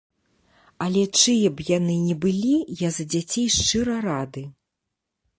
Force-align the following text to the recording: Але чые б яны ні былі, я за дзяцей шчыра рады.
Але 0.85 1.01
чые 1.21 1.47
б 1.59 1.65
яны 1.77 1.97
ні 2.05 2.15
былі, 2.23 2.55
я 2.79 2.89
за 2.95 3.05
дзяцей 3.15 3.45
шчыра 3.57 3.99
рады. 4.07 4.43